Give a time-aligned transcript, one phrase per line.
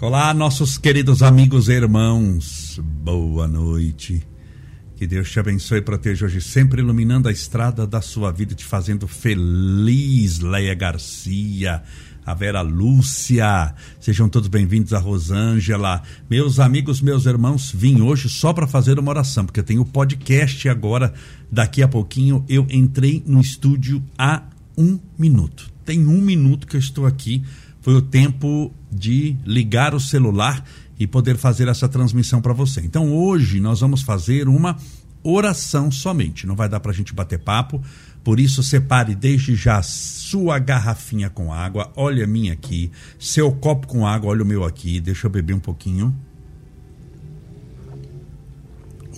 [0.00, 2.80] Olá, nossos queridos amigos e irmãos.
[3.02, 4.24] Boa noite.
[4.94, 8.64] Que Deus te abençoe e proteja hoje, sempre iluminando a estrada da sua vida, te
[8.64, 10.38] fazendo feliz.
[10.38, 11.82] Leia Garcia,
[12.24, 13.74] a Vera Lúcia.
[13.98, 16.00] Sejam todos bem-vindos a Rosângela.
[16.30, 20.68] Meus amigos, meus irmãos, vim hoje só para fazer uma oração, porque tem o podcast
[20.68, 21.12] agora.
[21.50, 24.44] Daqui a pouquinho eu entrei no estúdio há
[24.76, 25.68] um minuto.
[25.84, 27.42] Tem um minuto que eu estou aqui
[27.80, 30.64] foi o tempo de ligar o celular
[30.98, 32.80] e poder fazer essa transmissão para você.
[32.80, 34.76] Então hoje nós vamos fazer uma
[35.22, 36.46] oração somente.
[36.46, 37.82] Não vai dar para a gente bater papo.
[38.24, 41.92] Por isso, separe desde já sua garrafinha com água.
[41.96, 42.90] Olha a minha aqui.
[43.18, 44.30] Seu copo com água.
[44.30, 45.00] Olha o meu aqui.
[45.00, 46.14] Deixa eu beber um pouquinho.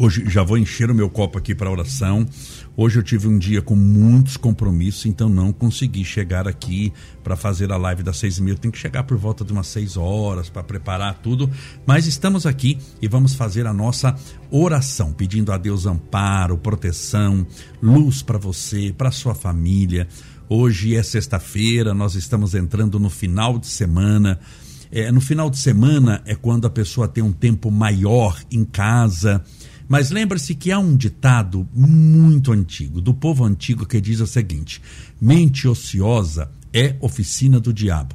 [0.03, 2.27] Hoje já vou encher o meu copo aqui para oração.
[2.75, 6.91] Hoje eu tive um dia com muitos compromissos, então não consegui chegar aqui
[7.23, 8.57] para fazer a live das seis e meia.
[8.57, 11.51] Tem que chegar por volta de umas seis horas para preparar tudo.
[11.87, 14.17] Mas estamos aqui e vamos fazer a nossa
[14.51, 17.47] oração, pedindo a Deus amparo, proteção,
[17.83, 20.09] luz para você, para sua família.
[20.49, 24.41] Hoje é sexta-feira, nós estamos entrando no final de semana.
[24.91, 29.45] É, no final de semana é quando a pessoa tem um tempo maior em casa
[29.91, 34.81] mas lembre-se que há um ditado muito antigo, do povo antigo, que diz o seguinte:
[35.21, 38.15] mente ociosa é oficina do diabo.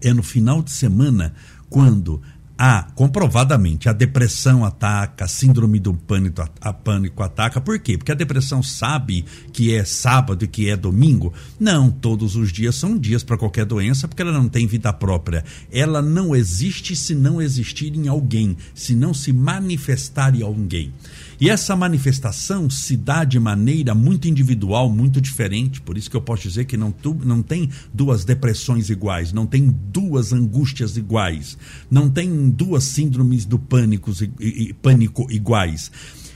[0.00, 1.34] É no final de semana
[1.68, 2.22] quando
[2.62, 7.58] a comprovadamente a depressão ataca, a síndrome do pânico, a pânico ataca.
[7.58, 7.96] Por quê?
[7.96, 11.32] Porque a depressão sabe que é sábado e que é domingo.
[11.58, 15.42] Não, todos os dias são dias para qualquer doença, porque ela não tem vida própria.
[15.72, 20.92] Ela não existe se não existir em alguém, se não se manifestar em alguém.
[21.40, 25.80] E essa manifestação se dá de maneira muito individual, muito diferente.
[25.80, 29.46] Por isso que eu posso dizer que não, tu, não tem duas depressões iguais, não
[29.46, 31.56] tem duas angústias iguais,
[31.90, 34.12] não tem duas síndromes do pânico,
[34.82, 35.90] pânico iguais.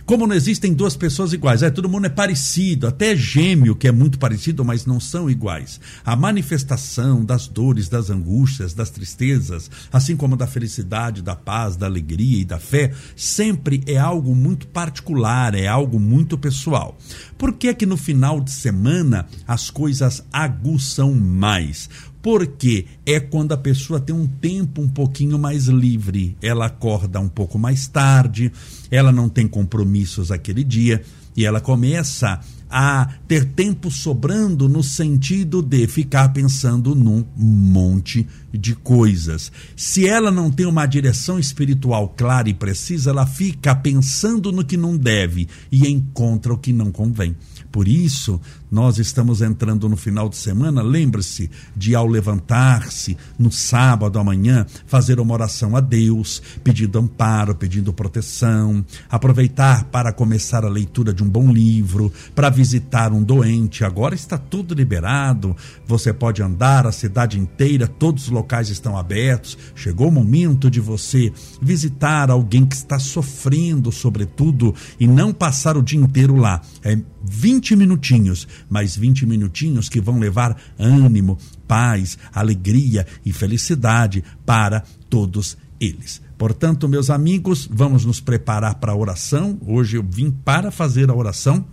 [0.07, 3.92] Como não existem duas pessoas iguais, é, todo mundo é parecido, até gêmeo que é
[3.92, 5.81] muito parecido, mas não são iguais.
[6.05, 11.87] A manifestação das dores, das angústias, das tristezas, assim como da felicidade, da paz, da
[11.87, 16.98] alegria e da fé, sempre é algo muito particular, é algo muito pessoal.
[17.39, 21.89] Por que é que no final de semana as coisas aguçam mais?
[22.24, 26.35] Porque é quando a pessoa tem um tempo um pouquinho mais livre.
[26.40, 28.51] Ela acorda um pouco mais tarde,
[28.90, 31.02] ela não tem compromissos aquele dia
[31.36, 32.40] e ela começa
[32.70, 39.52] a ter tempo sobrando no sentido de ficar pensando num monte de coisas.
[39.77, 44.77] Se ela não tem uma direção espiritual clara e precisa, ela fica pensando no que
[44.77, 47.36] não deve e encontra o que não convém.
[47.70, 48.40] Por isso,
[48.74, 50.83] nós estamos entrando no final de semana.
[50.83, 57.92] Lembre-se de, ao levantar-se no sábado amanhã, fazer uma oração a Deus, pedindo amparo, pedindo
[57.92, 58.84] proteção.
[59.08, 63.84] Aproveitar para começar a leitura de um bom livro, para visitar um doente.
[63.84, 65.57] Agora está tudo liberado.
[65.86, 69.57] Você pode andar a cidade inteira, todos os locais estão abertos.
[69.77, 71.33] Chegou o momento de você
[71.63, 76.61] visitar alguém que está sofrendo, sobretudo, e não passar o dia inteiro lá.
[76.83, 84.83] É 20 minutinhos, mais 20 minutinhos que vão levar ânimo, paz, alegria e felicidade para
[85.08, 86.23] todos eles.
[86.36, 89.58] Portanto, meus amigos, vamos nos preparar para a oração.
[89.67, 91.64] Hoje eu vim para fazer a oração.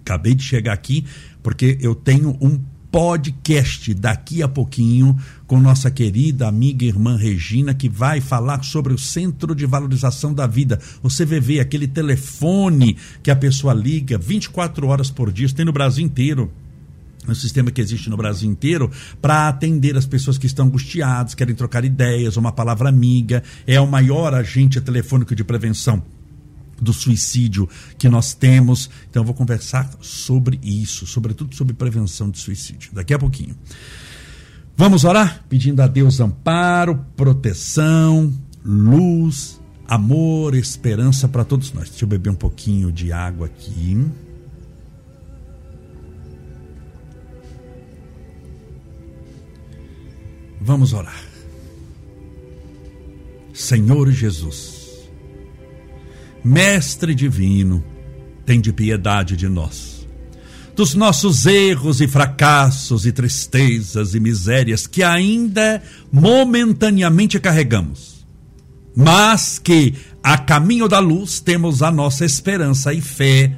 [0.00, 1.04] Acabei de chegar aqui
[1.42, 2.60] porque eu tenho um
[2.96, 5.14] podcast daqui a pouquinho
[5.46, 10.32] com nossa querida amiga e irmã Regina, que vai falar sobre o Centro de Valorização
[10.32, 15.66] da Vida, o CVV, aquele telefone que a pessoa liga 24 horas por dia, tem
[15.66, 16.50] no Brasil inteiro.
[17.28, 18.90] Um sistema que existe no Brasil inteiro
[19.20, 23.42] para atender as pessoas que estão angustiadas, querem trocar ideias, uma palavra amiga.
[23.66, 26.02] É o maior agente telefônico de prevenção
[26.80, 28.90] do suicídio que nós temos.
[29.10, 33.56] Então eu vou conversar sobre isso, sobretudo sobre prevenção de suicídio, daqui a pouquinho.
[34.76, 38.32] Vamos orar pedindo a Deus amparo, proteção,
[38.64, 41.88] luz, amor, esperança para todos nós.
[41.88, 44.06] Deixa eu beber um pouquinho de água aqui.
[50.60, 51.24] Vamos orar.
[53.54, 54.85] Senhor Jesus,
[56.46, 57.82] Mestre divino,
[58.44, 60.06] tem de piedade de nós,
[60.76, 65.82] dos nossos erros e fracassos e tristezas e misérias que ainda
[66.12, 68.24] momentaneamente carregamos,
[68.94, 73.52] mas que a caminho da luz temos a nossa esperança e fé,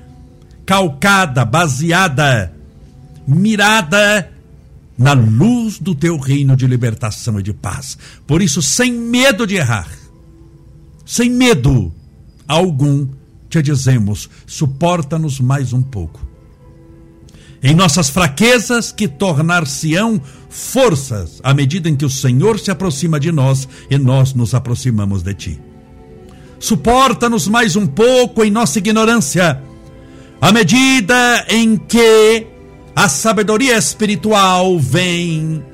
[0.65, 2.55] calcada, baseada,
[3.27, 4.33] mirada
[4.97, 7.99] na luz do teu reino de libertação e de paz.
[8.27, 9.91] Por isso, sem medo de errar,
[11.05, 11.93] sem medo
[12.49, 13.07] algum,
[13.51, 16.27] te dizemos: suporta-nos mais um pouco.
[17.63, 23.31] Em nossas fraquezas, que tornar-se-ão forças à medida em que o Senhor se aproxima de
[23.31, 25.61] nós e nós nos aproximamos de ti.
[26.59, 29.63] Suporta-nos mais um pouco em nossa ignorância,
[30.41, 32.47] à medida em que
[32.95, 35.65] a sabedoria espiritual vem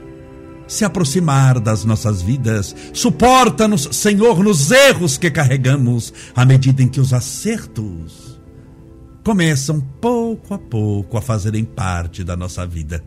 [0.66, 2.74] se aproximar das nossas vidas.
[2.92, 8.40] Suporta-nos, Senhor, nos erros que carregamos, à medida em que os acertos
[9.24, 13.02] começam pouco a pouco a fazerem parte da nossa vida.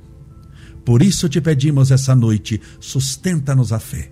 [0.84, 4.12] Por isso te pedimos essa noite, sustenta-nos a fé.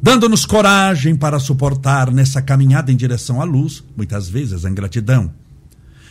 [0.00, 5.32] Dando-nos coragem para suportar nessa caminhada em direção à luz, muitas vezes a ingratidão.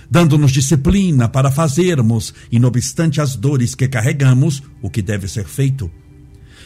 [0.09, 5.45] Dando-nos disciplina para fazermos, e não obstante as dores que carregamos, o que deve ser
[5.45, 5.89] feito.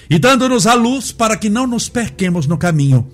[0.09, 3.07] E dando-nos a luz para que não nos perquemos no caminho,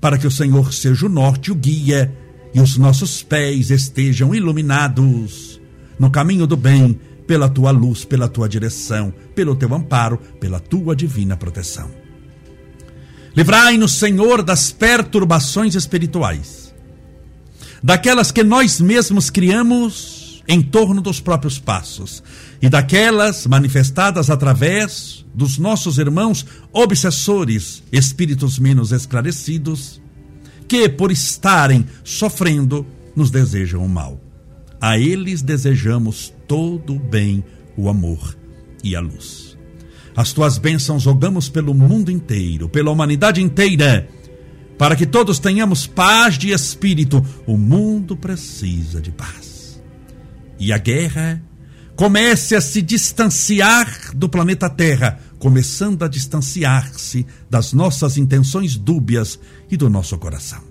[0.00, 2.12] para que o Senhor seja o norte, o guia,
[2.54, 5.60] e os nossos pés estejam iluminados
[5.98, 10.94] no caminho do bem, pela tua luz, pela tua direção, pelo teu amparo, pela tua
[10.94, 11.90] divina proteção.
[13.36, 16.74] Livrai-nos, Senhor, das perturbações espirituais,
[17.82, 22.22] daquelas que nós mesmos criamos em torno dos próprios passos
[22.60, 30.00] e daquelas manifestadas através dos nossos irmãos obsessores, espíritos menos esclarecidos,
[30.68, 34.20] que, por estarem sofrendo, nos desejam o mal.
[34.80, 37.44] A eles desejamos todo o bem,
[37.76, 38.36] o amor
[38.82, 39.56] e a luz.
[40.14, 44.08] As tuas bênçãos rogamos pelo mundo inteiro, pela humanidade inteira,
[44.78, 47.24] para que todos tenhamos paz de espírito.
[47.46, 49.45] O mundo precisa de paz.
[50.58, 51.42] E a guerra
[51.94, 59.38] comece a se distanciar do planeta Terra, começando a distanciar-se das nossas intenções dúbias
[59.70, 60.62] e do nosso coração.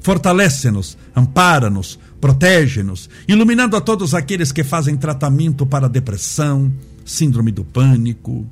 [0.00, 6.72] Fortalece-nos, ampara-nos, protege-nos, iluminando a todos aqueles que fazem tratamento para depressão,
[7.04, 8.46] síndrome do pânico,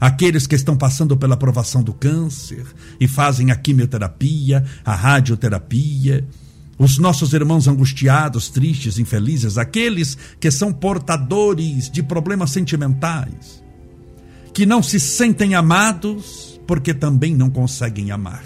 [0.00, 2.64] aqueles que estão passando pela aprovação do câncer
[3.00, 6.26] e fazem a quimioterapia, a radioterapia,
[6.78, 13.62] os nossos irmãos angustiados, tristes, infelizes, aqueles que são portadores de problemas sentimentais,
[14.54, 18.44] que não se sentem amados porque também não conseguem amar.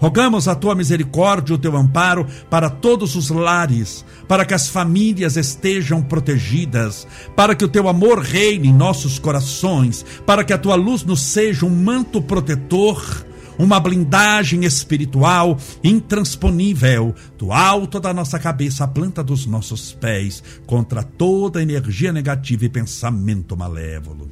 [0.00, 5.36] Rogamos a tua misericórdia, o teu amparo para todos os lares, para que as famílias
[5.36, 10.76] estejam protegidas, para que o teu amor reine em nossos corações, para que a tua
[10.76, 13.26] luz nos seja um manto protetor,
[13.58, 21.02] uma blindagem espiritual intransponível, do alto da nossa cabeça à planta dos nossos pés, contra
[21.02, 24.30] toda energia negativa e pensamento malévolo.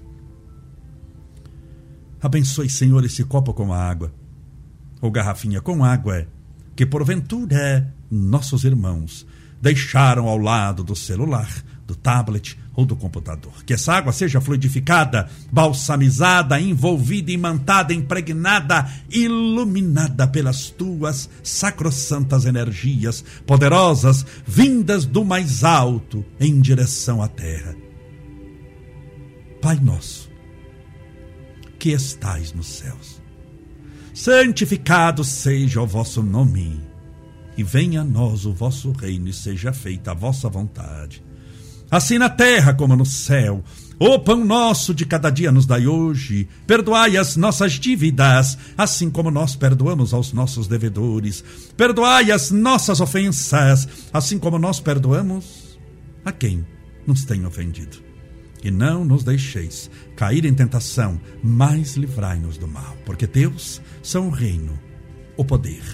[2.23, 4.13] Abençoe, Senhor, esse copo com água
[5.01, 6.27] ou garrafinha com água,
[6.75, 9.27] que porventura nossos irmãos
[9.61, 11.51] deixaram ao lado do celular,
[11.87, 13.53] do tablet ou do computador.
[13.65, 24.27] Que essa água seja fluidificada, balsamizada, envolvida, imantada, impregnada, iluminada pelas tuas sacrossantas energias poderosas,
[24.47, 27.75] vindas do mais alto em direção à terra.
[29.63, 30.31] Pai nosso,
[31.79, 33.27] que estais nos céus
[34.17, 36.81] santificado seja o vosso nome.
[37.55, 41.23] E venha a nós o vosso reino e seja feita a vossa vontade.
[41.91, 43.63] Assim na terra como no céu.
[43.99, 46.49] O pão nosso de cada dia nos dai hoje.
[46.67, 51.43] Perdoai as nossas dívidas, assim como nós perdoamos aos nossos devedores.
[51.77, 55.79] Perdoai as nossas ofensas, assim como nós perdoamos
[56.25, 56.67] a quem
[57.07, 58.07] nos tem ofendido
[58.67, 64.31] e não nos deixeis cair em tentação, mas livrai-nos do mal, porque Deus são o
[64.31, 64.77] reino,
[65.37, 65.85] o poder,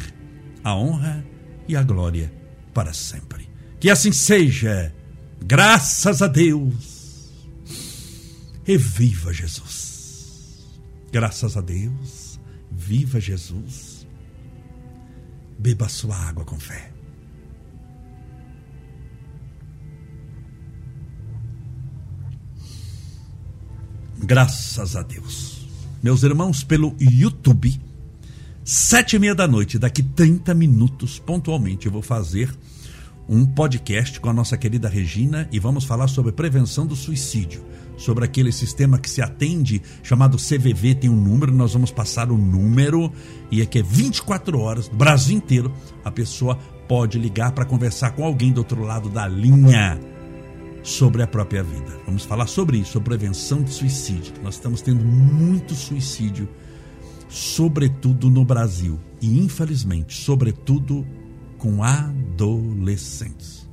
[0.65, 1.23] a honra
[1.69, 2.33] e a glória
[2.73, 3.47] para sempre.
[3.79, 4.95] Que assim seja,
[5.43, 7.31] graças a Deus.
[8.67, 10.71] E viva Jesus!
[11.11, 12.39] Graças a Deus,
[12.71, 14.07] viva Jesus!
[15.59, 16.93] Beba sua água com fé.
[24.25, 25.69] Graças a Deus.
[26.03, 27.81] Meus irmãos, pelo YouTube,
[28.65, 32.53] sete e meia da noite, daqui 30 minutos, pontualmente, eu vou fazer
[33.29, 37.65] um podcast com a nossa querida Regina e vamos falar sobre prevenção do suicídio,
[37.97, 42.37] sobre aquele sistema que se atende, chamado CVV, tem um número, nós vamos passar o
[42.37, 43.13] número
[43.51, 45.73] e é que é 24 horas, do Brasil inteiro,
[46.05, 46.57] a pessoa
[46.89, 49.99] pode ligar para conversar com alguém do outro lado da linha
[50.83, 52.01] sobre a própria vida.
[52.05, 54.35] Vamos falar sobre isso, sobre prevenção de suicídio.
[54.43, 56.49] Nós estamos tendo muito suicídio,
[57.29, 61.07] sobretudo no Brasil e infelizmente, sobretudo
[61.63, 63.69] com adolescentes.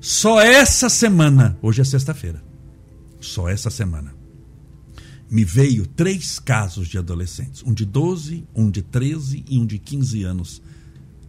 [0.00, 2.42] Só essa semana, hoje é sexta-feira,
[3.20, 4.12] só essa semana,
[5.30, 9.78] me veio três casos de adolescentes: um de 12, um de 13 e um de
[9.78, 10.60] 15 anos,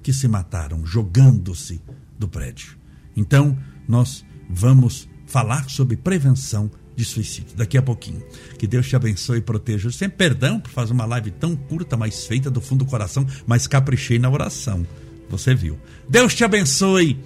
[0.02, 1.80] que se mataram jogando-se
[2.18, 2.76] do prédio.
[3.16, 3.56] Então,
[3.88, 8.24] nós vamos falar sobre prevenção de suicídio daqui a pouquinho.
[8.58, 9.92] Que Deus te abençoe e proteja.
[9.92, 13.68] Sem perdão por fazer uma live tão curta, mas feita do fundo do coração, mas
[13.68, 14.84] caprichei na oração.
[15.30, 15.80] Você viu.
[16.08, 17.20] Deus te abençoe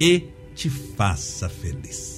[0.00, 2.13] e te faça feliz.